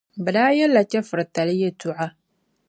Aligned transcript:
Bɛ 0.23 0.29
daa 0.35 0.55
yεlila 0.57 0.81
chεfuritali 0.89 1.53
yεltɔɣa 1.61 2.07